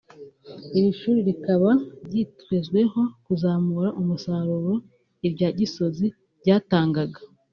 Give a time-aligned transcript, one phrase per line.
[0.77, 1.71] iri shuri rikaba
[2.05, 4.73] ryitezweho kuzamura umusaruro
[5.27, 6.07] irya gisozi
[6.41, 7.19] ryatangaga